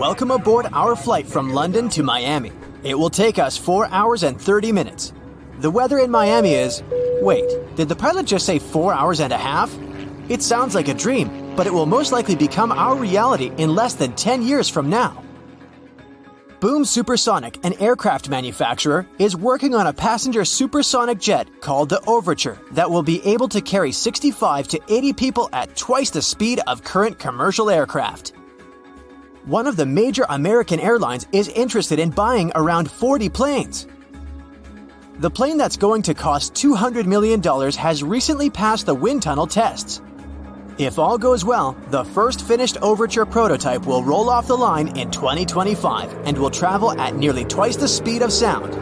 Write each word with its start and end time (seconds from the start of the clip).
Welcome 0.00 0.30
aboard 0.30 0.66
our 0.72 0.96
flight 0.96 1.26
from 1.26 1.50
London 1.50 1.90
to 1.90 2.02
Miami. 2.02 2.52
It 2.82 2.94
will 2.94 3.10
take 3.10 3.38
us 3.38 3.58
4 3.58 3.86
hours 3.90 4.22
and 4.22 4.40
30 4.40 4.72
minutes. 4.72 5.12
The 5.58 5.70
weather 5.70 5.98
in 5.98 6.10
Miami 6.10 6.54
is. 6.54 6.82
Wait, 7.20 7.46
did 7.76 7.90
the 7.90 7.94
pilot 7.94 8.24
just 8.24 8.46
say 8.46 8.58
4 8.58 8.94
hours 8.94 9.20
and 9.20 9.30
a 9.30 9.36
half? 9.36 9.70
It 10.30 10.40
sounds 10.40 10.74
like 10.74 10.88
a 10.88 10.94
dream, 10.94 11.54
but 11.54 11.66
it 11.66 11.74
will 11.74 11.84
most 11.84 12.12
likely 12.12 12.34
become 12.34 12.72
our 12.72 12.96
reality 12.96 13.52
in 13.58 13.74
less 13.74 13.92
than 13.92 14.14
10 14.14 14.40
years 14.40 14.70
from 14.70 14.88
now. 14.88 15.22
Boom 16.60 16.86
Supersonic, 16.86 17.62
an 17.62 17.74
aircraft 17.74 18.30
manufacturer, 18.30 19.06
is 19.18 19.36
working 19.36 19.74
on 19.74 19.86
a 19.86 19.92
passenger 19.92 20.46
supersonic 20.46 21.18
jet 21.18 21.46
called 21.60 21.90
the 21.90 22.00
Overture 22.06 22.58
that 22.72 22.90
will 22.90 23.02
be 23.02 23.22
able 23.26 23.48
to 23.48 23.60
carry 23.60 23.92
65 23.92 24.66
to 24.68 24.80
80 24.88 25.12
people 25.12 25.50
at 25.52 25.76
twice 25.76 26.08
the 26.08 26.22
speed 26.22 26.58
of 26.66 26.82
current 26.82 27.18
commercial 27.18 27.68
aircraft. 27.68 28.32
One 29.50 29.66
of 29.66 29.74
the 29.74 29.84
major 29.84 30.24
American 30.28 30.78
airlines 30.78 31.26
is 31.32 31.48
interested 31.48 31.98
in 31.98 32.10
buying 32.10 32.52
around 32.54 32.88
40 32.88 33.28
planes. 33.30 33.88
The 35.18 35.28
plane 35.28 35.56
that's 35.58 35.76
going 35.76 36.02
to 36.02 36.14
cost 36.14 36.54
$200 36.54 37.04
million 37.04 37.42
has 37.72 38.04
recently 38.04 38.48
passed 38.48 38.86
the 38.86 38.94
wind 38.94 39.24
tunnel 39.24 39.48
tests. 39.48 40.02
If 40.78 41.00
all 41.00 41.18
goes 41.18 41.44
well, 41.44 41.76
the 41.88 42.04
first 42.04 42.46
finished 42.46 42.76
Overture 42.80 43.26
prototype 43.26 43.86
will 43.86 44.04
roll 44.04 44.30
off 44.30 44.46
the 44.46 44.56
line 44.56 44.96
in 44.96 45.10
2025 45.10 46.28
and 46.28 46.38
will 46.38 46.50
travel 46.50 46.92
at 46.92 47.16
nearly 47.16 47.44
twice 47.44 47.74
the 47.74 47.88
speed 47.88 48.22
of 48.22 48.32
sound. 48.32 48.72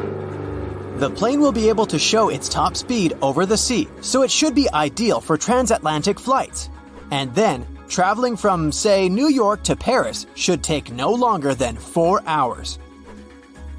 The 1.01 1.09
plane 1.09 1.41
will 1.41 1.51
be 1.51 1.71
able 1.71 1.87
to 1.87 1.99
show 1.99 2.29
its 2.29 2.47
top 2.47 2.77
speed 2.77 3.15
over 3.23 3.47
the 3.47 3.57
sea, 3.57 3.89
so 4.03 4.21
it 4.21 4.31
should 4.31 4.55
be 4.55 4.69
ideal 4.75 5.23
for 5.23 5.39
transatlantic 5.39 6.21
flights. 6.21 6.69
And 7.11 7.35
then, 7.35 7.78
traveling 7.89 8.37
from, 8.37 8.71
say, 8.71 9.09
New 9.09 9.29
York 9.29 9.63
to 9.65 9.75
Paris 9.77 10.27
should 10.35 10.63
take 10.63 10.93
no 10.93 11.13
longer 11.13 11.55
than 11.55 11.77
four 11.77 12.23
hours. 12.27 12.79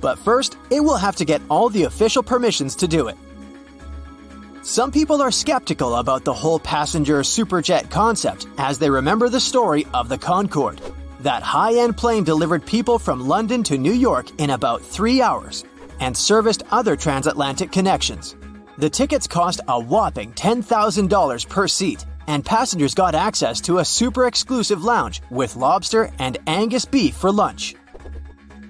But 0.02 0.20
first, 0.20 0.58
it 0.70 0.80
will 0.80 0.98
have 0.98 1.16
to 1.17 1.25
get 1.25 1.42
all 1.50 1.70
the 1.70 1.83
official 1.83 2.23
permissions 2.23 2.75
to 2.78 2.88
do 2.88 3.08
it. 3.08 3.17
Some 4.61 4.92
people 4.92 5.22
are 5.22 5.31
skeptical 5.31 5.95
about 5.95 6.25
the 6.25 6.33
whole 6.33 6.59
passenger 6.59 7.22
superjet 7.22 7.89
concept 7.89 8.48
as 8.58 8.78
they 8.78 8.89
remember 8.89 9.30
the 9.30 9.39
story 9.39 9.88
of 9.94 10.09
the 10.09 10.17
Concorde. 10.17 10.81
That 11.22 11.44
high 11.44 11.76
end 11.76 11.98
plane 11.98 12.23
delivered 12.23 12.66
people 12.66 13.00
from 13.00 13.28
London 13.28 13.64
to 13.64 13.78
New 13.78 13.94
York 13.94 14.28
in 14.38 14.52
about 14.52 14.81
three 14.81 15.22
hours 15.22 15.66
and 16.00 16.16
serviced 16.16 16.64
other 16.72 16.95
transatlantic 16.95 17.72
connections. 17.72 18.36
The 18.78 18.89
tickets 18.89 19.28
cost 19.28 19.59
a 19.67 19.80
whopping 19.80 20.31
$10,000 20.33 21.50
per 21.50 21.67
seat, 21.67 22.05
and 22.30 22.45
passengers 22.45 22.94
got 22.94 23.16
access 23.16 23.59
to 23.59 23.80
a 23.80 23.85
super 23.85 24.27
exclusive 24.27 24.83
lounge 24.83 25.22
with 25.31 25.55
lobster 25.55 26.11
and 26.19 26.38
Angus 26.45 26.86
beef 26.86 27.16
for 27.16 27.31
lunch. 27.31 27.75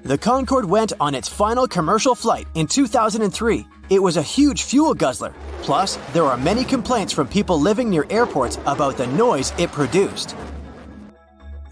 The 0.03 0.17
Concorde 0.17 0.63
went 0.63 0.93
on 1.01 1.13
its 1.13 1.27
final 1.27 1.67
commercial 1.67 2.15
flight 2.15 2.47
in 2.55 2.67
2003. 2.67 3.67
It 3.89 4.01
was 4.01 4.15
a 4.15 4.21
huge 4.21 4.63
fuel 4.63 4.93
guzzler. 4.93 5.33
Plus, 5.61 5.99
there 6.13 6.23
are 6.23 6.37
many 6.37 6.63
complaints 6.63 7.11
from 7.11 7.27
people 7.27 7.59
living 7.59 7.89
near 7.89 8.05
airports 8.09 8.57
about 8.65 8.95
the 8.95 9.07
noise 9.07 9.51
it 9.57 9.71
produced. 9.73 10.35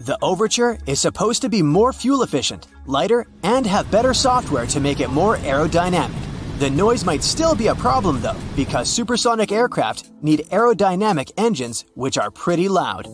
The 0.00 0.18
Overture 0.20 0.78
is 0.86 1.00
supposed 1.00 1.40
to 1.42 1.48
be 1.48 1.62
more 1.62 1.94
fuel 1.94 2.22
efficient, 2.22 2.66
lighter, 2.84 3.26
and 3.42 3.66
have 3.66 3.90
better 3.90 4.12
software 4.12 4.66
to 4.66 4.78
make 4.78 5.00
it 5.00 5.10
more 5.10 5.38
aerodynamic. 5.38 6.27
The 6.58 6.68
noise 6.68 7.04
might 7.04 7.22
still 7.22 7.54
be 7.54 7.68
a 7.68 7.74
problem 7.76 8.20
though, 8.20 8.40
because 8.56 8.90
supersonic 8.90 9.52
aircraft 9.52 10.10
need 10.22 10.40
aerodynamic 10.50 11.30
engines, 11.36 11.84
which 11.94 12.18
are 12.18 12.32
pretty 12.32 12.68
loud. 12.68 13.06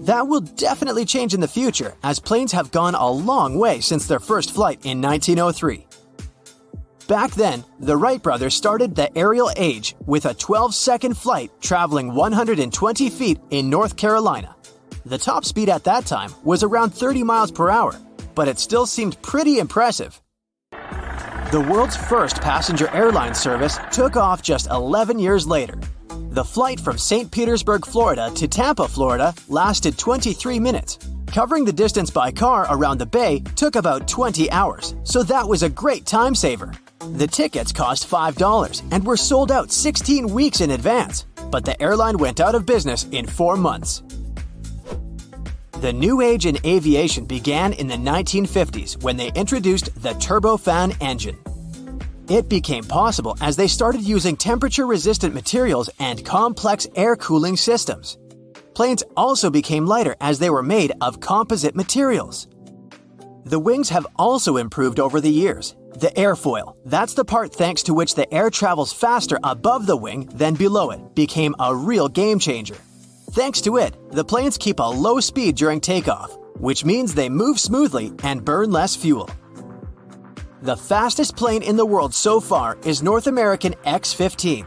That 0.00 0.26
will 0.28 0.40
definitely 0.40 1.04
change 1.04 1.34
in 1.34 1.40
the 1.40 1.54
future, 1.60 1.92
as 2.02 2.18
planes 2.18 2.52
have 2.52 2.70
gone 2.70 2.94
a 2.94 3.10
long 3.10 3.58
way 3.58 3.80
since 3.80 4.06
their 4.06 4.18
first 4.18 4.54
flight 4.54 4.80
in 4.86 5.02
1903. 5.02 5.86
Back 7.06 7.32
then, 7.32 7.66
the 7.80 7.98
Wright 7.98 8.22
brothers 8.22 8.54
started 8.54 8.94
the 8.94 9.14
aerial 9.14 9.50
age 9.58 9.94
with 10.06 10.24
a 10.24 10.32
12 10.32 10.74
second 10.74 11.18
flight 11.18 11.50
traveling 11.60 12.14
120 12.14 13.10
feet 13.10 13.40
in 13.50 13.68
North 13.68 13.98
Carolina. 13.98 14.56
The 15.04 15.18
top 15.18 15.44
speed 15.44 15.68
at 15.68 15.84
that 15.84 16.06
time 16.06 16.32
was 16.44 16.62
around 16.62 16.94
30 16.94 17.24
miles 17.24 17.50
per 17.50 17.68
hour, 17.68 17.92
but 18.34 18.48
it 18.48 18.58
still 18.58 18.86
seemed 18.86 19.20
pretty 19.20 19.58
impressive. 19.58 20.18
The 21.52 21.60
world's 21.60 21.96
first 21.96 22.40
passenger 22.40 22.88
airline 22.90 23.34
service 23.34 23.78
took 23.92 24.16
off 24.16 24.42
just 24.42 24.66
11 24.70 25.18
years 25.18 25.46
later, 25.46 25.78
the 26.34 26.44
flight 26.44 26.80
from 26.80 26.98
St. 26.98 27.30
Petersburg, 27.30 27.86
Florida 27.86 28.28
to 28.34 28.48
Tampa, 28.48 28.88
Florida 28.88 29.32
lasted 29.48 29.96
23 29.96 30.58
minutes. 30.58 30.98
Covering 31.28 31.64
the 31.64 31.72
distance 31.72 32.10
by 32.10 32.32
car 32.32 32.66
around 32.70 32.98
the 32.98 33.06
bay 33.06 33.38
took 33.54 33.76
about 33.76 34.08
20 34.08 34.50
hours, 34.50 34.96
so 35.04 35.22
that 35.22 35.48
was 35.48 35.62
a 35.62 35.68
great 35.68 36.06
time 36.06 36.34
saver. 36.34 36.72
The 37.12 37.28
tickets 37.28 37.70
cost 37.70 38.10
$5 38.10 38.82
and 38.90 39.06
were 39.06 39.16
sold 39.16 39.52
out 39.52 39.70
16 39.70 40.26
weeks 40.28 40.60
in 40.60 40.72
advance, 40.72 41.26
but 41.52 41.64
the 41.64 41.80
airline 41.80 42.18
went 42.18 42.40
out 42.40 42.56
of 42.56 42.66
business 42.66 43.06
in 43.12 43.28
four 43.28 43.56
months. 43.56 44.02
The 45.84 45.92
new 45.92 46.22
age 46.22 46.46
in 46.46 46.56
aviation 46.64 47.26
began 47.26 47.74
in 47.74 47.88
the 47.88 47.96
1950s 47.96 49.02
when 49.02 49.18
they 49.18 49.30
introduced 49.32 49.94
the 50.02 50.14
turbofan 50.14 50.96
engine. 51.02 51.38
It 52.26 52.48
became 52.48 52.84
possible 52.84 53.36
as 53.42 53.56
they 53.56 53.66
started 53.66 54.00
using 54.00 54.34
temperature 54.34 54.86
resistant 54.86 55.34
materials 55.34 55.90
and 55.98 56.24
complex 56.24 56.86
air 56.96 57.16
cooling 57.16 57.58
systems. 57.58 58.16
Planes 58.72 59.02
also 59.14 59.50
became 59.50 59.84
lighter 59.84 60.16
as 60.22 60.38
they 60.38 60.48
were 60.48 60.62
made 60.62 60.92
of 61.02 61.20
composite 61.20 61.76
materials. 61.76 62.48
The 63.44 63.60
wings 63.60 63.90
have 63.90 64.06
also 64.16 64.56
improved 64.56 64.98
over 64.98 65.20
the 65.20 65.28
years. 65.28 65.76
The 65.98 66.12
airfoil, 66.16 66.76
that's 66.86 67.12
the 67.12 67.26
part 67.26 67.54
thanks 67.54 67.82
to 67.82 67.92
which 67.92 68.14
the 68.14 68.32
air 68.32 68.48
travels 68.48 68.94
faster 68.94 69.38
above 69.44 69.84
the 69.84 69.98
wing 69.98 70.30
than 70.32 70.54
below 70.54 70.92
it, 70.92 71.14
became 71.14 71.54
a 71.58 71.76
real 71.76 72.08
game 72.08 72.38
changer. 72.38 72.78
Thanks 73.34 73.60
to 73.62 73.78
it, 73.78 73.96
the 74.12 74.24
planes 74.24 74.56
keep 74.56 74.78
a 74.78 74.84
low 74.84 75.18
speed 75.18 75.56
during 75.56 75.80
takeoff, 75.80 76.38
which 76.60 76.84
means 76.84 77.12
they 77.12 77.28
move 77.28 77.58
smoothly 77.58 78.12
and 78.22 78.44
burn 78.44 78.70
less 78.70 78.94
fuel. 78.94 79.28
The 80.62 80.76
fastest 80.76 81.34
plane 81.34 81.64
in 81.64 81.76
the 81.76 81.84
world 81.84 82.14
so 82.14 82.38
far 82.38 82.78
is 82.84 83.02
North 83.02 83.26
American 83.26 83.74
X 83.84 84.12
15. 84.12 84.64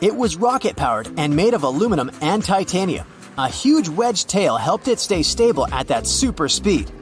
It 0.00 0.14
was 0.14 0.36
rocket 0.36 0.76
powered 0.76 1.10
and 1.16 1.34
made 1.34 1.52
of 1.52 1.64
aluminum 1.64 2.12
and 2.20 2.44
titanium. 2.44 3.08
A 3.38 3.48
huge 3.48 3.88
wedge 3.88 4.26
tail 4.26 4.56
helped 4.56 4.86
it 4.86 5.00
stay 5.00 5.24
stable 5.24 5.66
at 5.74 5.88
that 5.88 6.06
super 6.06 6.48
speed. 6.48 6.92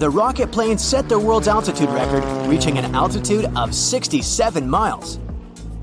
The 0.00 0.10
rocket 0.10 0.50
plane 0.50 0.78
set 0.78 1.08
the 1.08 1.20
world's 1.20 1.46
altitude 1.46 1.90
record, 1.90 2.24
reaching 2.48 2.78
an 2.78 2.96
altitude 2.96 3.44
of 3.54 3.72
67 3.72 4.68
miles. 4.68 5.20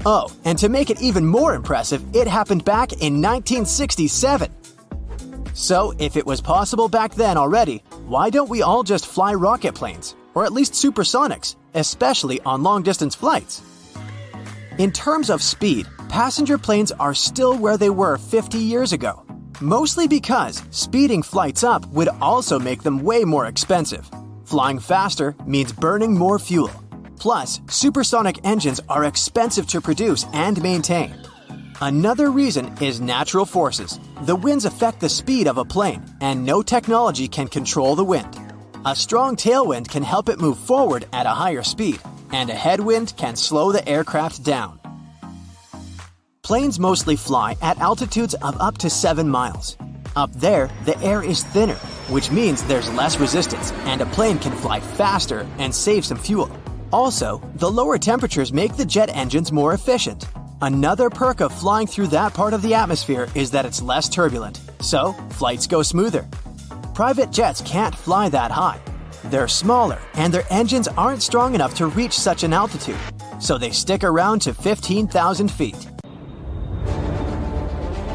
Oh, 0.06 0.31
and 0.46 0.58
to 0.59 0.69
make 0.69 0.90
it 0.90 1.02
even 1.02 1.25
more 1.25 1.53
impressive, 1.53 2.03
it 2.16 2.28
happened 2.28 2.66
back 2.66 2.91
in 2.94 3.22
1967. 3.22 4.52
So, 5.53 5.94
if 6.00 6.18
it 6.18 6.25
was 6.25 6.41
possible 6.41 6.90
back 6.90 7.14
then 7.16 7.38
already, 7.38 7.84
why 8.08 8.30
don't 8.30 8.50
we 8.50 8.62
all 8.62 8.84
just 8.84 9.08
fly 9.08 9.34
rocket 9.34 9.75
planes? 9.75 10.16
Or 10.34 10.46
at 10.46 10.52
least 10.52 10.74
supersonics? 10.74 11.56
especially 11.74 12.40
on 12.41 12.64
long 12.64 12.84
distance 12.84 13.16
flights. 13.16 13.62
In 14.78 14.91
terms 14.91 15.30
of 15.30 15.41
speed, 15.41 15.88
passenger 16.09 16.58
planes 16.58 16.91
are 16.94 17.14
still 17.14 17.58
where 17.58 17.78
they 17.78 17.90
were 17.90 18.18
50 18.18 18.58
years 18.58 18.94
ago, 18.94 19.24
mostly 19.62 20.08
because 20.08 20.64
speeding 20.72 21.22
flights 21.22 21.64
up 21.64 21.85
would 21.88 22.09
also 22.22 22.59
make 22.59 22.84
them 22.84 23.03
way 23.03 23.24
more 23.24 23.47
expensive. 23.47 24.09
Flying 24.46 24.80
faster 24.80 25.35
means 25.46 25.72
burning 25.72 26.14
more 26.14 26.40
fuel. 26.40 26.72
Plus, 27.23 27.61
supersonic 27.69 28.38
engines 28.44 28.81
are 28.89 29.06
expensive 29.06 29.66
to 29.66 29.79
produce 29.79 30.25
and 30.34 30.61
maintain. 30.61 31.16
Another 31.79 32.29
reason 32.29 32.78
is 32.81 33.00
natural 33.00 33.45
forces. 33.45 33.97
The 34.23 34.35
winds 34.35 34.66
affect 34.66 35.00
the 35.00 35.07
speed 35.07 35.47
of 35.47 35.57
a 35.57 35.63
plane, 35.63 36.03
and 36.19 36.45
no 36.45 36.61
technology 36.61 37.29
can 37.29 37.47
control 37.47 37.95
the 37.95 38.03
wind. 38.03 38.38
A 38.85 38.94
strong 38.94 39.38
tailwind 39.38 39.87
can 39.87 40.03
help 40.03 40.28
it 40.28 40.41
move 40.41 40.58
forward 40.58 41.05
at 41.14 41.25
a 41.25 41.29
higher 41.29 41.64
speed, 41.64 42.02
and 42.34 42.49
a 42.49 42.55
headwind 42.55 43.14
can 43.16 43.37
slow 43.37 43.72
the 43.72 43.87
aircraft 43.87 44.43
down. 44.43 44.81
Planes 46.41 46.78
mostly 46.78 47.16
fly 47.16 47.55
at 47.61 47.79
altitudes 47.79 48.34
of 48.34 48.59
up 48.59 48.79
to 48.79 48.90
7 48.90 49.29
miles. 49.29 49.78
Up 50.17 50.34
there, 50.34 50.70
the 50.84 50.99
air 50.99 51.23
is 51.23 51.41
thinner, 51.41 51.79
which 52.09 52.31
means 52.31 52.64
there's 52.64 52.93
less 52.96 53.17
resistance 53.17 53.72
and 53.85 54.02
a 54.02 54.05
plane 54.08 54.40
can 54.40 54.52
fly 54.58 54.81
faster 54.81 55.47
and 55.58 55.73
save 55.73 56.03
some 56.03 56.17
fuel. 56.17 56.52
Also, 56.93 57.41
the 57.55 57.69
lower 57.69 57.97
temperatures 57.97 58.53
make 58.53 58.78
the 58.78 58.85
jet 58.85 59.09
engines 59.16 59.51
more 59.51 59.73
efficient. 59.73 60.28
Another 60.61 61.09
perk 61.09 61.41
of 61.41 61.51
flying 61.51 61.87
through 61.87 62.05
that 62.07 62.35
part 62.35 62.53
of 62.53 62.61
the 62.61 62.75
atmosphere 62.75 63.28
is 63.34 63.49
that 63.49 63.66
it's 63.66 63.81
less 63.81 64.07
turbulent, 64.07 64.61
so 64.79 65.13
flights 65.31 65.66
go 65.66 65.81
smoother. 65.81 66.23
Private 66.93 67.31
jets 67.31 67.61
can't 67.61 67.95
fly 67.95 68.29
that 68.29 68.51
high. 68.51 68.79
They're 69.25 69.47
smaller, 69.47 69.97
and 70.13 70.31
their 70.31 70.45
engines 70.51 70.87
aren't 70.87 71.23
strong 71.23 71.55
enough 71.55 71.73
to 71.75 71.87
reach 71.87 72.13
such 72.13 72.43
an 72.43 72.53
altitude, 72.53 72.99
so 73.39 73.57
they 73.57 73.72
stick 73.72 74.03
around 74.03 74.43
to 74.43 74.53
15,000 74.53 75.49
feet. 75.49 75.87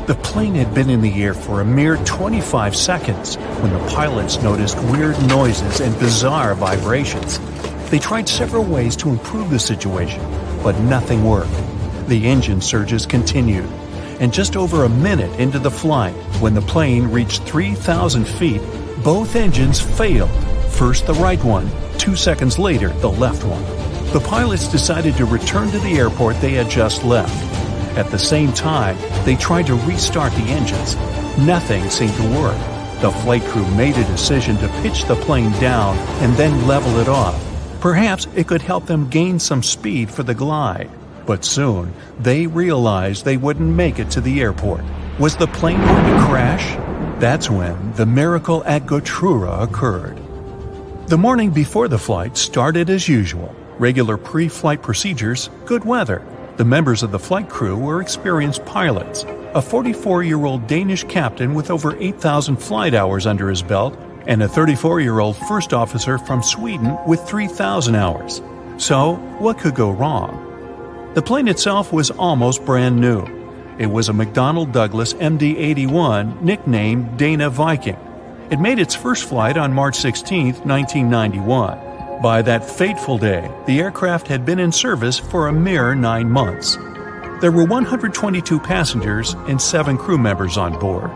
The 0.07 0.19
plane 0.23 0.55
had 0.55 0.73
been 0.73 0.89
in 0.89 1.03
the 1.03 1.21
air 1.21 1.35
for 1.35 1.63
a 1.63 1.65
mere 1.65 1.97
25 2.05 2.77
seconds 2.77 3.35
when 3.61 3.73
the 3.73 3.91
pilots 3.91 4.41
noticed 4.41 4.79
weird 4.85 5.21
noises 5.27 5.81
and 5.81 5.99
bizarre 5.99 6.55
vibrations. 6.55 7.41
They 7.91 7.99
tried 7.99 8.29
several 8.29 8.65
ways 8.65 8.97
to 8.97 9.09
improve 9.09 9.49
the 9.49 9.59
situation, 9.59 10.21
but 10.63 10.79
nothing 10.79 11.25
worked. 11.25 11.51
The 12.09 12.27
engine 12.27 12.61
surges 12.61 13.07
continued, 13.07 13.65
and 14.21 14.33
just 14.33 14.57
over 14.57 14.85
a 14.85 14.91
minute 14.91 15.41
into 15.41 15.59
the 15.59 15.71
flight, 15.71 16.15
when 16.41 16.53
the 16.53 16.61
plane 16.61 17.05
reached 17.11 17.45
3,000 17.45 18.27
feet, 18.27 18.61
both 19.03 19.37
engines 19.37 19.81
failed. 19.81 20.31
First 20.71 21.07
the 21.07 21.15
right 21.15 21.43
one, 21.43 21.71
two 21.97 22.15
seconds 22.15 22.59
later 22.59 22.89
the 22.89 23.11
left 23.11 23.45
one. 23.45 23.65
The 24.13 24.21
pilots 24.21 24.69
decided 24.69 25.17
to 25.17 25.25
return 25.25 25.71
to 25.71 25.79
the 25.79 25.99
airport 25.99 26.41
they 26.41 26.53
had 26.53 26.69
just 26.69 27.05
left. 27.05 27.35
At 27.97 28.11
the 28.11 28.19
same 28.19 28.53
time, 28.53 28.99
they 29.25 29.37
tried 29.37 29.67
to 29.67 29.75
restart 29.75 30.33
the 30.33 30.51
engines. 30.51 30.95
Nothing 31.39 31.89
seemed 31.89 32.15
to 32.15 32.39
work. 32.39 32.59
The 33.01 33.11
flight 33.23 33.43
crew 33.45 33.67
made 33.77 33.97
a 33.97 34.05
decision 34.05 34.57
to 34.59 34.69
pitch 34.83 35.05
the 35.05 35.17
plane 35.17 35.53
down 35.53 35.97
and 36.23 36.35
then 36.37 36.67
level 36.67 36.99
it 37.01 37.09
off. 37.09 37.48
Perhaps 37.81 38.27
it 38.35 38.49
could 38.49 38.63
help 38.63 38.87
them 38.87 39.09
gain 39.09 39.39
some 39.39 39.63
speed 39.63 40.11
for 40.11 40.25
the 40.25 40.35
glide. 40.35 40.91
But 41.27 41.45
soon, 41.45 41.93
they 42.19 42.47
realized 42.47 43.25
they 43.25 43.37
wouldn't 43.37 43.75
make 43.75 43.99
it 43.99 44.11
to 44.13 44.21
the 44.21 44.41
airport. 44.41 44.83
Was 45.19 45.37
the 45.37 45.47
plane 45.47 45.79
going 45.79 46.17
to 46.17 46.27
crash? 46.27 46.77
That's 47.21 47.49
when 47.49 47.93
the 47.93 48.07
miracle 48.07 48.65
at 48.65 48.87
Gottröra 48.87 49.63
occurred. 49.63 50.19
The 51.09 51.19
morning 51.19 51.51
before 51.51 51.87
the 51.87 51.99
flight 51.99 52.37
started 52.37 52.91
as 52.91 53.09
usual 53.09 53.55
regular 53.79 54.17
pre 54.17 54.49
flight 54.49 54.83
procedures, 54.83 55.51
good 55.65 55.85
weather. 55.85 56.25
The 56.57 56.65
members 56.65 57.05
of 57.05 57.13
the 57.13 57.19
flight 57.19 57.49
crew 57.49 57.77
were 57.77 58.01
experienced 58.01 58.65
pilots. 58.65 59.25
A 59.55 59.63
44 59.63 60.25
year 60.25 60.45
old 60.45 60.67
Danish 60.67 61.05
captain 61.05 61.55
with 61.55 61.71
over 61.71 61.97
8,000 61.97 62.57
flight 62.57 62.95
hours 62.95 63.27
under 63.27 63.49
his 63.49 63.63
belt, 63.63 63.97
and 64.29 64.43
a 64.43 64.49
34 64.49 65.01
year 65.01 65.19
old 65.19 65.37
first 65.37 65.75
officer 65.75 66.19
from 66.19 66.43
Sweden 66.43 66.97
with 67.07 67.27
3,000 67.27 67.97
hours. 67.97 68.41
So, 68.77 69.15
what 69.41 69.59
could 69.59 69.75
go 69.75 69.91
wrong? 69.91 70.45
The 71.15 71.23
plane 71.23 71.49
itself 71.49 71.93
was 71.93 72.13
almost 72.13 72.65
brand 72.65 73.01
new. 73.01 73.27
It 73.79 73.87
was 73.87 74.09
a 74.09 74.13
McDonnell 74.13 74.71
Douglas 74.71 75.15
MD 75.15 75.57
81, 75.57 76.45
nicknamed 76.45 77.19
Dana 77.19 77.51
Viking. 77.51 77.97
It 78.51 78.61
made 78.61 78.79
its 78.79 78.95
first 78.95 79.29
flight 79.29 79.57
on 79.57 79.73
March 79.73 79.97
16, 79.97 80.55
1991. 80.65 82.23
By 82.23 82.43
that 82.43 82.69
fateful 82.69 83.19
day, 83.19 83.51
the 83.67 83.81
aircraft 83.81 84.29
had 84.29 84.45
been 84.45 84.59
in 84.59 84.73
service 84.73 85.19
for 85.19 85.49
a 85.49 85.53
mere 85.53 85.95
nine 85.95 86.31
months. 86.31 86.77
There 87.41 87.53
were 87.53 87.65
122 87.65 88.59
passengers 88.61 89.35
and 89.49 89.61
seven 89.63 89.97
crew 89.97 90.19
members 90.19 90.57
on 90.57 90.79
board. 90.79 91.11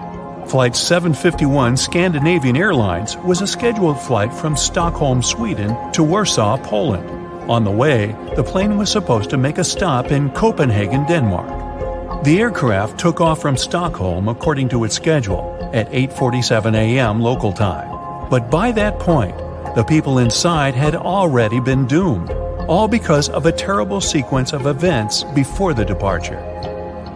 Flight 0.53 0.77
751 0.77 1.79
Scandinavian 1.79 2.59
Airlines 2.59 3.17
was 3.17 3.41
a 3.41 3.47
scheduled 3.47 3.99
flight 3.99 4.31
from 4.35 4.55
Stockholm, 4.55 5.23
Sweden 5.23 5.75
to 5.93 6.03
Warsaw, 6.03 6.59
Poland. 6.59 7.09
On 7.51 7.65
the 7.65 7.71
way, 7.71 8.15
the 8.37 8.45
plane 8.45 8.77
was 8.77 8.91
supposed 8.91 9.31
to 9.31 9.39
make 9.39 9.57
a 9.57 9.65
stop 9.65 10.13
in 10.13 10.29
Copenhagen, 10.33 11.07
Denmark. 11.07 12.25
The 12.25 12.39
aircraft 12.39 13.01
took 13.01 13.19
off 13.19 13.41
from 13.41 13.57
Stockholm 13.57 14.29
according 14.29 14.69
to 14.69 14.85
its 14.85 14.95
schedule 14.95 15.59
at 15.73 15.91
8:47 15.91 16.75
a.m. 16.75 17.23
local 17.23 17.55
time. 17.55 17.89
But 18.29 18.51
by 18.51 18.73
that 18.73 18.99
point, 18.99 19.39
the 19.75 19.85
people 19.85 20.19
inside 20.19 20.75
had 20.75 20.95
already 20.95 21.61
been 21.61 21.87
doomed, 21.87 22.31
all 22.69 22.89
because 22.89 23.31
of 23.31 23.47
a 23.47 23.53
terrible 23.53 24.03
sequence 24.03 24.53
of 24.53 24.67
events 24.67 25.25
before 25.35 25.73
the 25.73 25.87
departure. 25.87 26.41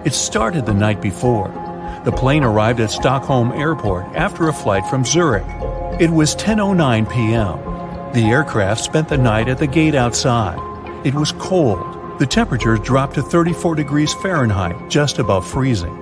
It 0.07 0.15
started 0.15 0.65
the 0.65 0.81
night 0.87 1.03
before. 1.03 1.66
The 2.07 2.13
plane 2.13 2.45
arrived 2.45 2.79
at 2.79 2.93
Stockholm 2.93 3.51
Airport 3.51 4.05
after 4.15 4.47
a 4.47 4.53
flight 4.53 4.87
from 4.87 5.05
Zurich. 5.05 5.45
It 5.99 6.09
was 6.09 6.37
10:09 6.37 7.11
p.m. 7.11 7.59
The 8.13 8.31
aircraft 8.31 8.85
spent 8.85 9.09
the 9.09 9.19
night 9.19 9.49
at 9.49 9.59
the 9.59 9.67
gate 9.67 9.97
outside. 9.97 10.57
It 11.05 11.15
was 11.15 11.33
cold. 11.33 12.21
The 12.21 12.27
temperature 12.27 12.77
dropped 12.77 13.15
to 13.17 13.23
34 13.23 13.75
degrees 13.75 14.15
Fahrenheit, 14.15 14.89
just 14.89 15.19
above 15.19 15.51
freezing. 15.51 15.97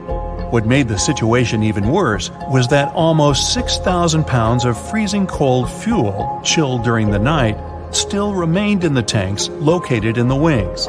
What 0.51 0.67
made 0.67 0.89
the 0.89 0.99
situation 0.99 1.63
even 1.63 1.89
worse 1.89 2.31
was 2.51 2.69
that 2.69 2.95
almost 2.95 3.55
6,000 3.55 4.27
pounds 4.27 4.67
of 4.67 4.91
freezing 4.91 5.27
cold 5.27 5.73
fuel, 5.73 6.39
chilled 6.45 6.85
during 6.85 7.13
the 7.13 7.19
night, 7.19 7.57
still 7.95 8.35
remained 8.35 8.85
in 8.85 8.93
the 8.93 9.03
tanks 9.03 9.49
located 9.49 10.19
in 10.19 10.29
the 10.29 10.37
wings. 10.37 10.87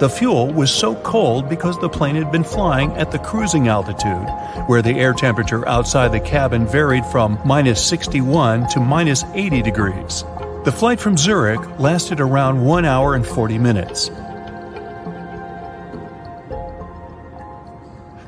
The 0.00 0.08
fuel 0.08 0.50
was 0.50 0.72
so 0.72 0.94
cold 0.94 1.50
because 1.50 1.78
the 1.78 1.90
plane 1.90 2.14
had 2.14 2.32
been 2.32 2.42
flying 2.42 2.90
at 2.92 3.10
the 3.12 3.18
cruising 3.18 3.68
altitude, 3.68 4.26
where 4.66 4.80
the 4.80 4.98
air 4.98 5.12
temperature 5.12 5.68
outside 5.68 6.10
the 6.10 6.20
cabin 6.20 6.66
varied 6.66 7.04
from 7.04 7.38
minus 7.44 7.84
61 7.86 8.66
to 8.70 8.80
minus 8.80 9.24
80 9.34 9.60
degrees. 9.60 10.24
The 10.64 10.72
flight 10.72 11.00
from 11.00 11.18
Zurich 11.18 11.60
lasted 11.78 12.18
around 12.18 12.64
1 12.64 12.86
hour 12.86 13.14
and 13.14 13.26
40 13.26 13.58
minutes. 13.58 14.10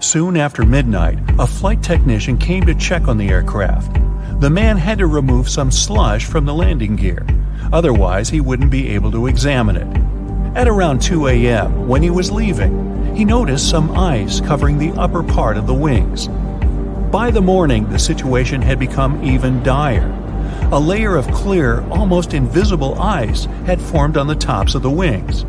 Soon 0.00 0.36
after 0.36 0.66
midnight, 0.66 1.18
a 1.38 1.46
flight 1.46 1.82
technician 1.82 2.36
came 2.36 2.66
to 2.66 2.74
check 2.74 3.08
on 3.08 3.16
the 3.16 3.30
aircraft. 3.30 3.94
The 4.42 4.50
man 4.50 4.76
had 4.76 4.98
to 4.98 5.06
remove 5.06 5.48
some 5.48 5.70
slush 5.70 6.26
from 6.26 6.44
the 6.44 6.52
landing 6.52 6.96
gear, 6.96 7.26
otherwise, 7.72 8.28
he 8.28 8.42
wouldn't 8.42 8.70
be 8.70 8.90
able 8.90 9.10
to 9.12 9.26
examine 9.26 9.76
it. 9.76 10.11
At 10.54 10.68
around 10.68 11.00
2 11.00 11.28
a.m., 11.28 11.88
when 11.88 12.02
he 12.02 12.10
was 12.10 12.30
leaving, 12.30 13.16
he 13.16 13.24
noticed 13.24 13.70
some 13.70 13.96
ice 13.96 14.38
covering 14.42 14.76
the 14.76 14.92
upper 15.00 15.22
part 15.22 15.56
of 15.56 15.66
the 15.66 15.72
wings. 15.72 16.28
By 17.10 17.30
the 17.30 17.40
morning, 17.40 17.88
the 17.88 17.98
situation 17.98 18.60
had 18.60 18.78
become 18.78 19.24
even 19.24 19.62
dire. 19.62 20.10
A 20.70 20.78
layer 20.78 21.16
of 21.16 21.30
clear, 21.30 21.80
almost 21.88 22.34
invisible 22.34 23.00
ice 23.00 23.46
had 23.64 23.80
formed 23.80 24.18
on 24.18 24.26
the 24.26 24.34
tops 24.34 24.74
of 24.74 24.82
the 24.82 24.90
wings. 24.90 25.46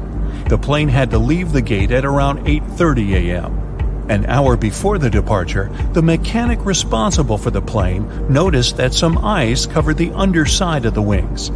The 0.48 0.58
plane 0.58 0.88
had 0.88 1.12
to 1.12 1.20
leave 1.20 1.52
the 1.52 1.62
gate 1.62 1.92
at 1.92 2.06
around 2.06 2.46
8:30 2.46 3.14
a.m. 3.16 4.06
An 4.10 4.26
hour 4.28 4.56
before 4.56 5.00
the 5.00 5.10
departure, 5.10 5.70
the 5.92 6.02
mechanic 6.02 6.66
responsible 6.66 7.38
for 7.38 7.52
the 7.52 7.62
plane 7.62 8.08
noticed 8.30 8.78
that 8.78 8.94
some 8.94 9.18
ice 9.18 9.66
covered 9.66 9.98
the 9.98 10.12
underside 10.14 10.86
of 10.86 10.94
the 10.94 11.02
wings. 11.02 11.52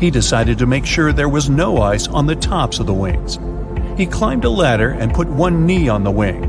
He 0.00 0.10
decided 0.10 0.56
to 0.58 0.66
make 0.66 0.86
sure 0.86 1.12
there 1.12 1.28
was 1.28 1.50
no 1.50 1.82
ice 1.82 2.08
on 2.08 2.26
the 2.26 2.34
tops 2.34 2.78
of 2.78 2.86
the 2.86 2.94
wings. 2.94 3.38
He 3.98 4.06
climbed 4.06 4.46
a 4.46 4.50
ladder 4.50 4.88
and 4.88 5.12
put 5.12 5.28
one 5.28 5.66
knee 5.66 5.90
on 5.90 6.04
the 6.04 6.10
wing. 6.10 6.40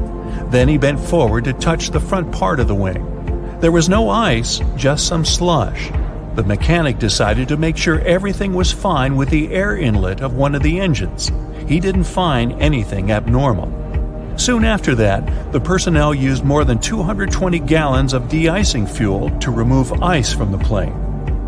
Then 0.50 0.70
he 0.70 0.78
bent 0.78 1.02
forward 1.02 1.44
to 1.44 1.54
touch 1.54 1.90
the 1.90 2.00
front 2.00 2.32
part 2.32 2.62
of 2.62 2.70
the 2.70 2.76
wing. 2.76 3.60
There 3.60 3.74
was 3.74 3.90
no 3.90 4.10
ice, 4.10 4.62
just 4.78 5.06
some 5.06 5.26
slush. 5.26 5.92
The 6.36 6.44
mechanic 6.44 6.98
decided 6.98 7.50
to 7.50 7.58
make 7.58 7.76
sure 7.76 8.00
everything 8.00 8.54
was 8.54 8.72
fine 8.72 9.18
with 9.18 9.30
the 9.30 9.52
air 9.52 9.76
inlet 9.76 10.22
of 10.22 10.34
one 10.34 10.56
of 10.56 10.64
the 10.64 10.80
engines. 10.80 11.30
He 11.68 11.82
didn't 11.82 12.06
find 12.06 12.54
anything 12.54 13.12
abnormal. 13.12 14.38
Soon 14.38 14.64
after 14.64 14.96
that, 14.96 15.52
the 15.52 15.60
personnel 15.60 16.14
used 16.14 16.46
more 16.46 16.64
than 16.64 16.80
220 16.80 17.60
gallons 17.60 18.14
of 18.14 18.30
de 18.30 18.48
icing 18.48 18.88
fuel 18.88 19.30
to 19.40 19.52
remove 19.52 20.02
ice 20.02 20.34
from 20.34 20.54
the 20.54 20.58
plane. 20.58 21.01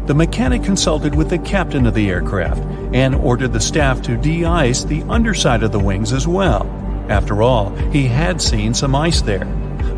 The 0.06 0.14
mechanic 0.14 0.64
consulted 0.64 1.16
with 1.16 1.30
the 1.30 1.38
captain 1.38 1.86
of 1.86 1.94
the 1.94 2.10
aircraft 2.10 2.62
and 2.94 3.16
ordered 3.16 3.54
the 3.54 3.62
staff 3.62 4.02
to 4.02 4.18
de 4.18 4.44
ice 4.44 4.84
the 4.84 5.04
underside 5.04 5.64
of 5.64 5.72
the 5.72 5.80
wings 5.80 6.12
as 6.12 6.28
well. 6.28 6.66
After 7.08 7.42
all, 7.42 7.74
he 7.92 8.08
had 8.08 8.42
seen 8.42 8.74
some 8.74 8.96
ice 8.96 9.22
there. 9.22 9.46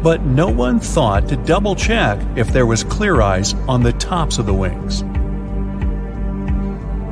But 0.03 0.21
no 0.21 0.47
one 0.47 0.79
thought 0.79 1.27
to 1.29 1.35
double 1.35 1.75
check 1.75 2.19
if 2.35 2.53
there 2.53 2.67
was 2.67 2.83
clear 2.83 3.19
ice 3.21 3.55
on 3.67 3.81
the 3.81 3.93
tops 3.93 4.37
of 4.37 4.45
the 4.45 4.53
wings. 4.53 5.03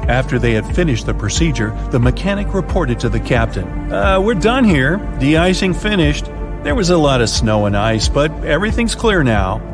After 0.07 0.37
they 0.37 0.53
had 0.53 0.75
finished 0.75 1.07
the 1.07 1.15
procedure, 1.15 1.75
the 1.89 1.99
mechanic 1.99 2.53
reported 2.53 2.99
to 2.99 3.09
the 3.09 3.19
captain, 3.19 3.91
uh, 3.91 4.21
We're 4.21 4.35
done 4.35 4.65
here. 4.65 4.97
De 5.19 5.37
icing 5.37 5.73
finished. 5.73 6.25
There 6.61 6.75
was 6.75 6.91
a 6.91 6.97
lot 6.97 7.21
of 7.21 7.29
snow 7.29 7.65
and 7.65 7.75
ice, 7.75 8.07
but 8.07 8.31
everything's 8.43 8.93
clear 8.93 9.23
now. 9.23 9.72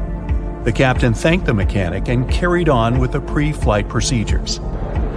The 0.69 0.73
captain 0.73 1.15
thanked 1.15 1.47
the 1.47 1.53
mechanic 1.55 2.09
and 2.09 2.29
carried 2.29 2.69
on 2.69 2.99
with 2.99 3.13
the 3.13 3.21
pre 3.21 3.51
flight 3.51 3.89
procedures. 3.89 4.59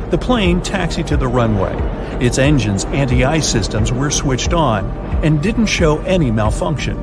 The 0.08 0.16
plane 0.16 0.62
taxied 0.62 1.08
to 1.08 1.18
the 1.18 1.28
runway. 1.28 1.76
Its 2.24 2.38
engine's 2.38 2.86
anti 2.86 3.22
ice 3.22 3.52
systems 3.52 3.92
were 3.92 4.10
switched 4.10 4.54
on 4.54 4.86
and 5.22 5.42
didn't 5.42 5.66
show 5.66 5.98
any 6.04 6.30
malfunction. 6.30 6.96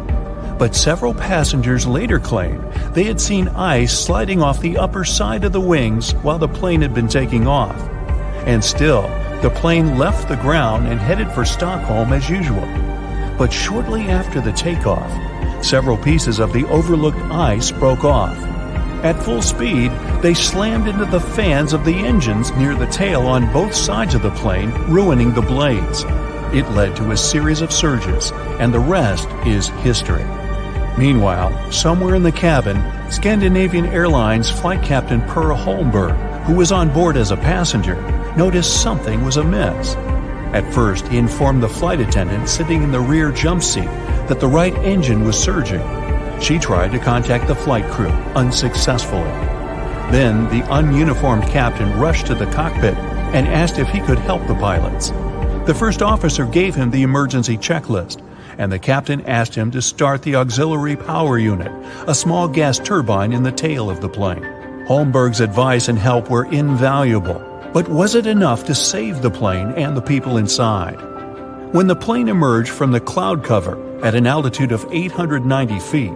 But 0.58 0.74
several 0.74 1.14
passengers 1.14 1.86
later 1.86 2.20
claimed 2.20 2.64
they 2.96 3.04
had 3.04 3.22
seen 3.22 3.50
ice 3.50 3.96
sliding 3.96 4.42
off 4.42 4.62
the 4.62 4.80
upper 4.80 5.06
side 5.06 5.44
of 5.44 5.52
the 5.52 5.62
wings 5.62 6.14
while 6.24 6.40
the 6.40 6.48
plane 6.48 6.82
had 6.82 6.96
been 6.96 7.08
taking 7.08 7.46
off. 7.46 7.80
And 8.48 8.64
still, 8.64 9.04
the 9.44 9.54
plane 9.58 10.00
left 10.00 10.28
the 10.28 10.38
ground 10.38 10.88
and 10.88 11.00
headed 11.00 11.32
for 11.34 11.46
Stockholm 11.46 12.14
as 12.14 12.32
usual. 12.32 12.68
But 13.38 13.54
shortly 13.54 14.10
after 14.10 14.42
the 14.42 14.54
takeoff, 14.54 15.12
several 15.64 15.98
pieces 15.98 16.40
of 16.40 16.54
the 16.54 16.66
overlooked 16.66 17.20
ice 17.32 17.72
broke 17.72 18.04
off. 18.04 18.38
At 19.04 19.24
full 19.24 19.42
speed, 19.42 19.92
they 20.22 20.34
slammed 20.34 20.88
into 20.88 21.06
the 21.06 21.22
fans 21.22 21.72
of 21.72 21.86
the 21.86 21.96
engines 21.96 22.52
near 22.52 22.76
the 22.76 22.88
tail 22.88 23.22
on 23.28 23.52
both 23.54 23.74
sides 23.74 24.14
of 24.14 24.22
the 24.22 24.32
plane, 24.32 24.72
ruining 24.90 25.34
the 25.34 25.42
blades. 25.42 26.04
It 26.54 26.70
led 26.72 26.96
to 26.98 27.12
a 27.12 27.18
series 27.18 27.62
of 27.62 27.72
surges, 27.72 28.32
and 28.60 28.74
the 28.74 28.80
rest 28.80 29.30
is 29.46 29.68
history. 29.84 30.26
Meanwhile, 30.98 31.72
somewhere 31.72 32.16
in 32.16 32.24
the 32.24 32.32
cabin, 32.32 32.84
Scandinavian 33.10 33.86
Airlines 33.86 34.50
flight 34.50 34.84
captain 34.84 35.22
Per 35.22 35.54
Holmberg, 35.54 36.44
who 36.44 36.56
was 36.56 36.74
on 36.74 36.94
board 36.94 37.16
as 37.16 37.32
a 37.32 37.38
passenger, 37.38 38.02
noticed 38.36 38.82
something 38.82 39.24
was 39.24 39.38
amiss. 39.38 39.96
At 40.52 40.74
first, 40.74 41.08
he 41.08 41.18
informed 41.18 41.64
the 41.64 41.70
flight 41.70 42.02
attendant 42.02 42.50
sitting 42.50 42.84
in 42.84 42.92
the 42.92 43.00
rear 43.00 43.32
jump 43.32 43.64
seat 43.64 43.88
that 44.30 44.40
the 44.40 44.48
right 44.48 44.74
engine 44.76 45.26
was 45.26 45.38
surging. 45.38 45.82
She 46.40 46.58
tried 46.58 46.92
to 46.92 47.00
contact 47.00 47.48
the 47.48 47.56
flight 47.56 47.90
crew, 47.92 48.12
unsuccessfully. 48.36 49.24
Then, 50.12 50.46
the 50.50 50.62
ununiformed 50.72 51.50
captain 51.50 52.00
rushed 52.00 52.28
to 52.28 52.36
the 52.36 52.46
cockpit 52.48 52.96
and 53.34 53.48
asked 53.48 53.78
if 53.78 53.90
he 53.90 54.00
could 54.00 54.20
help 54.20 54.46
the 54.48 54.56
pilots. 54.56 55.10
The 55.68 55.76
first 55.78 56.02
officer 56.02 56.46
gave 56.46 56.74
him 56.74 56.90
the 56.90 57.04
emergency 57.04 57.58
checklist, 57.58 58.24
and 58.58 58.72
the 58.72 58.80
captain 58.80 59.22
asked 59.26 59.54
him 59.54 59.72
to 59.72 59.82
start 59.82 60.22
the 60.22 60.36
auxiliary 60.36 60.96
power 60.96 61.38
unit, 61.38 61.72
a 62.08 62.16
small 62.16 62.48
gas 62.48 62.80
turbine 62.80 63.34
in 63.34 63.44
the 63.44 63.52
tail 63.52 63.90
of 63.90 64.02
the 64.02 64.10
plane. 64.10 64.44
Holmberg's 64.88 65.42
advice 65.42 65.88
and 65.88 66.00
help 66.00 66.30
were 66.30 66.46
invaluable, 66.52 67.40
but 67.74 67.88
was 67.88 68.16
it 68.16 68.26
enough 68.26 68.66
to 68.66 68.74
save 68.74 69.22
the 69.22 69.30
plane 69.30 69.74
and 69.74 69.96
the 69.96 70.02
people 70.02 70.38
inside? 70.38 71.09
When 71.72 71.86
the 71.86 71.96
plane 71.96 72.30
emerged 72.30 72.72
from 72.72 72.94
the 72.94 73.00
cloud 73.00 73.44
cover 73.44 73.78
at 74.04 74.16
an 74.16 74.26
altitude 74.26 74.72
of 74.72 74.88
890 74.92 75.80
feet, 75.80 76.12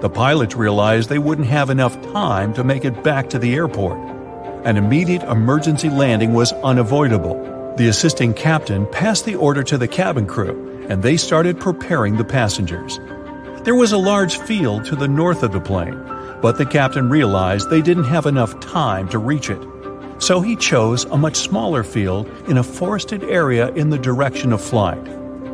the 0.00 0.08
pilots 0.08 0.54
realized 0.54 1.08
they 1.08 1.18
wouldn't 1.18 1.48
have 1.48 1.70
enough 1.70 2.00
time 2.12 2.54
to 2.54 2.62
make 2.62 2.84
it 2.84 3.02
back 3.02 3.28
to 3.30 3.38
the 3.40 3.52
airport. 3.52 3.98
An 4.64 4.76
immediate 4.76 5.24
emergency 5.24 5.90
landing 5.90 6.34
was 6.34 6.52
unavoidable. 6.52 7.34
The 7.76 7.88
assisting 7.88 8.32
captain 8.32 8.86
passed 8.92 9.24
the 9.24 9.34
order 9.34 9.64
to 9.64 9.76
the 9.76 9.88
cabin 9.88 10.24
crew 10.24 10.86
and 10.88 11.02
they 11.02 11.16
started 11.16 11.58
preparing 11.58 12.16
the 12.16 12.24
passengers. 12.24 13.00
There 13.64 13.74
was 13.74 13.90
a 13.90 13.98
large 13.98 14.38
field 14.38 14.84
to 14.84 14.94
the 14.94 15.08
north 15.08 15.42
of 15.42 15.50
the 15.50 15.60
plane, 15.60 16.00
but 16.40 16.58
the 16.58 16.66
captain 16.66 17.08
realized 17.08 17.70
they 17.70 17.82
didn't 17.82 18.04
have 18.04 18.26
enough 18.26 18.60
time 18.60 19.08
to 19.08 19.18
reach 19.18 19.50
it. 19.50 19.71
So 20.22 20.40
he 20.40 20.54
chose 20.54 21.04
a 21.06 21.18
much 21.18 21.34
smaller 21.34 21.82
field 21.82 22.28
in 22.48 22.58
a 22.58 22.62
forested 22.62 23.24
area 23.24 23.70
in 23.74 23.90
the 23.90 23.98
direction 23.98 24.52
of 24.52 24.60
flight. 24.60 25.04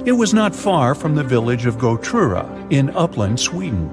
It 0.04 0.12
was 0.12 0.34
not 0.34 0.54
far 0.54 0.94
from 0.94 1.14
the 1.14 1.24
village 1.24 1.64
of 1.64 1.78
Gottröra 1.78 2.70
in 2.70 2.90
upland 2.90 3.40
Sweden. 3.40 3.88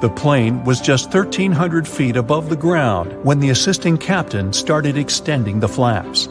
The 0.00 0.08
plane 0.08 0.62
was 0.62 0.80
just 0.80 1.12
1,300 1.12 1.88
feet 1.88 2.14
above 2.14 2.48
the 2.48 2.54
ground 2.54 3.24
when 3.24 3.40
the 3.40 3.50
assisting 3.50 3.98
captain 3.98 4.52
started 4.52 4.96
extending 4.96 5.58
the 5.58 5.68
flaps. 5.68 6.28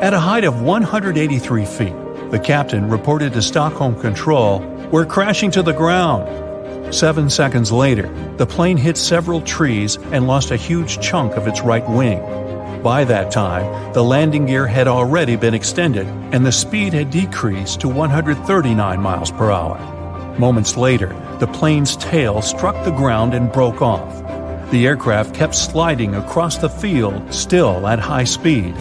At 0.00 0.14
a 0.14 0.20
height 0.20 0.44
of 0.44 0.62
183 0.62 1.64
feet, 1.64 2.30
the 2.30 2.38
captain 2.38 2.88
reported 2.88 3.32
to 3.32 3.42
Stockholm 3.42 4.00
Control, 4.00 4.60
We're 4.92 5.04
crashing 5.04 5.50
to 5.50 5.64
the 5.64 5.72
ground. 5.72 6.94
Seven 6.94 7.28
seconds 7.28 7.72
later, 7.72 8.08
the 8.36 8.46
plane 8.46 8.76
hit 8.76 8.96
several 8.96 9.40
trees 9.40 9.96
and 10.12 10.28
lost 10.28 10.52
a 10.52 10.56
huge 10.56 11.00
chunk 11.00 11.32
of 11.34 11.48
its 11.48 11.62
right 11.62 11.88
wing. 11.88 12.20
By 12.82 13.04
that 13.04 13.30
time, 13.30 13.92
the 13.92 14.02
landing 14.02 14.46
gear 14.46 14.66
had 14.66 14.88
already 14.88 15.36
been 15.36 15.54
extended 15.54 16.06
and 16.32 16.44
the 16.44 16.50
speed 16.50 16.92
had 16.92 17.12
decreased 17.12 17.80
to 17.82 17.88
139 17.88 19.00
miles 19.00 19.30
per 19.30 19.52
hour. 19.52 19.78
Moments 20.36 20.76
later, 20.76 21.14
the 21.38 21.46
plane's 21.46 21.96
tail 21.96 22.42
struck 22.42 22.84
the 22.84 22.90
ground 22.90 23.34
and 23.34 23.52
broke 23.52 23.82
off. 23.82 24.18
The 24.72 24.84
aircraft 24.84 25.32
kept 25.32 25.54
sliding 25.54 26.16
across 26.16 26.58
the 26.58 26.68
field, 26.68 27.32
still 27.32 27.86
at 27.86 28.00
high 28.00 28.24
speed. 28.24 28.74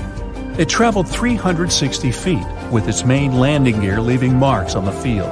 It 0.58 0.68
traveled 0.68 1.08
360 1.08 2.12
feet, 2.12 2.48
with 2.72 2.88
its 2.88 3.06
main 3.06 3.38
landing 3.38 3.82
gear 3.82 4.02
leaving 4.02 4.36
marks 4.36 4.74
on 4.74 4.86
the 4.86 4.92
field. 4.92 5.30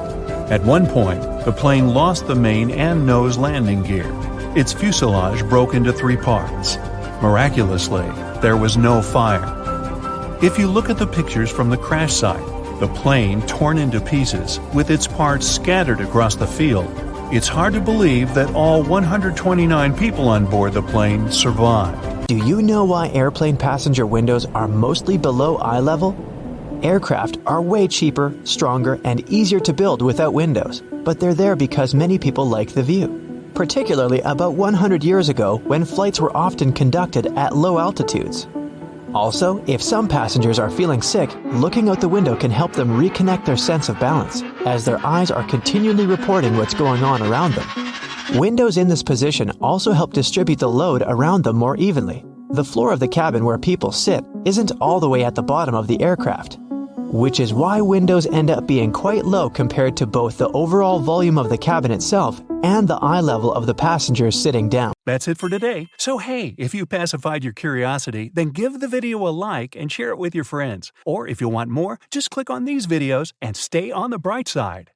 At 0.52 0.64
one 0.64 0.86
point, 0.86 1.22
the 1.44 1.52
plane 1.54 1.96
lost 1.96 2.28
the 2.28 2.36
main 2.36 2.70
and 2.70 3.08
nose 3.08 3.36
landing 3.36 3.82
gear. 3.82 4.12
Its 4.56 4.74
fuselage 4.74 5.44
broke 5.50 5.74
into 5.74 5.92
three 5.92 6.18
parts. 6.18 6.78
Miraculously, 7.22 8.08
there 8.42 8.58
was 8.58 8.78
no 8.78 9.02
fire. 9.02 9.44
If 10.42 10.58
you 10.58 10.68
look 10.68 10.90
at 10.90 10.98
the 10.98 11.08
pictures 11.08 11.52
from 11.52 11.70
the 11.70 11.78
crash 11.78 12.14
site, 12.14 12.46
the 12.80 12.88
plane 12.88 13.42
torn 13.42 13.78
into 13.78 14.00
pieces, 14.00 14.60
with 14.74 14.90
its 14.90 15.06
parts 15.06 15.46
scattered 15.48 16.00
across 16.00 16.36
the 16.36 16.48
field, 16.48 16.88
it's 17.34 17.48
hard 17.48 17.74
to 17.74 17.82
believe 17.82 18.34
that 18.34 18.56
all 18.56 18.82
129 18.82 19.96
people 19.98 20.30
on 20.30 20.46
board 20.46 20.74
the 20.74 20.82
plane 20.82 21.32
survived. 21.32 22.28
Do 22.28 22.38
you 22.38 22.62
know 22.62 22.86
why 22.86 23.10
airplane 23.10 23.58
passenger 23.58 24.06
windows 24.06 24.46
are 24.56 24.68
mostly 24.68 25.18
below 25.18 25.58
eye 25.58 25.80
level? 25.80 26.16
Aircraft 26.82 27.38
are 27.46 27.62
way 27.62 27.88
cheaper, 27.88 28.34
stronger, 28.46 29.00
and 29.04 29.30
easier 29.30 29.60
to 29.60 29.74
build 29.74 30.02
without 30.02 30.34
windows, 30.34 30.82
but 31.04 31.20
they're 31.20 31.34
there 31.34 31.56
because 31.56 31.94
many 31.94 32.18
people 32.18 32.48
like 32.48 32.70
the 32.70 32.84
view. 32.84 33.29
Particularly 33.60 34.22
about 34.22 34.54
100 34.54 35.04
years 35.04 35.28
ago 35.28 35.58
when 35.66 35.84
flights 35.84 36.22
were 36.22 36.36
often 36.36 36.72
conducted 36.72 37.26
at 37.38 37.58
low 37.58 37.78
altitudes. 37.78 38.48
Also, 39.14 39.62
if 39.68 39.82
some 39.82 40.08
passengers 40.08 40.60
are 40.60 40.70
feeling 40.70 41.02
sick, 41.02 41.30
looking 41.48 41.90
out 41.90 42.00
the 42.00 42.08
window 42.08 42.38
can 42.38 42.52
help 42.52 42.72
them 42.72 42.98
reconnect 42.98 43.44
their 43.44 43.58
sense 43.58 43.90
of 43.90 44.00
balance, 44.00 44.44
as 44.66 44.86
their 44.86 45.06
eyes 45.06 45.30
are 45.30 45.44
continually 45.44 46.06
reporting 46.06 46.56
what's 46.56 46.74
going 46.74 47.04
on 47.04 47.22
around 47.22 47.54
them. 47.54 48.40
Windows 48.40 48.78
in 48.78 48.88
this 48.88 49.04
position 49.04 49.52
also 49.60 49.92
help 49.92 50.14
distribute 50.14 50.60
the 50.60 50.70
load 50.70 51.04
around 51.06 51.44
them 51.44 51.58
more 51.58 51.76
evenly. 51.76 52.24
The 52.52 52.64
floor 52.64 52.94
of 52.94 53.02
the 53.02 53.10
cabin 53.10 53.44
where 53.44 53.58
people 53.58 53.92
sit 53.92 54.24
isn't 54.46 54.72
all 54.80 55.02
the 55.02 55.10
way 55.10 55.26
at 55.26 55.36
the 55.36 55.44
bottom 55.44 55.76
of 55.76 55.88
the 55.88 56.02
aircraft, 56.02 56.60
which 57.12 57.42
is 57.42 57.54
why 57.54 57.82
windows 57.82 58.26
end 58.26 58.52
up 58.52 58.66
being 58.66 58.94
quite 58.94 59.26
low 59.26 59.50
compared 59.50 59.98
to 59.98 60.08
both 60.08 60.38
the 60.38 60.48
overall 60.52 61.00
volume 61.00 61.38
of 61.38 61.50
the 61.50 61.58
cabin 61.58 61.92
itself 61.92 62.42
and 62.64 62.88
the 62.88 62.98
eye 62.98 63.22
level 63.22 63.54
of 63.54 63.66
the 63.66 63.74
passengers 63.74 64.40
sitting 64.40 64.70
down. 64.70 64.94
That's 65.06 65.28
it 65.28 65.38
for 65.38 65.50
today. 65.50 65.88
So, 65.98 66.18
hey, 66.18 66.56
if 66.58 66.74
you 66.74 66.86
pacified 66.86 67.44
your 67.44 67.54
curiosity, 67.54 68.32
then 68.34 68.50
give 68.50 68.80
the 68.80 68.88
video 68.88 69.28
a 69.28 69.30
like 69.30 69.76
and 69.76 69.92
share 69.92 70.10
it 70.10 70.18
with 70.18 70.36
your 70.36 70.44
friends. 70.44 70.92
Or 71.06 71.28
if 71.28 71.42
you 71.42 71.50
want 71.50 71.70
more, 71.70 72.00
just 72.12 72.30
click 72.30 72.50
on 72.50 72.66
these 72.66 72.88
videos 72.88 73.34
and 73.42 73.56
stay 73.56 73.92
on 73.92 74.12
the 74.12 74.20
bright 74.20 74.48
side. 74.48 74.92